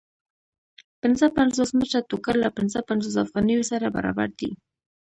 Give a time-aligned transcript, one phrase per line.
[1.01, 4.51] پنځه پنځوس متره ټوکر له پنځه پنځوس افغانیو سره برابر دی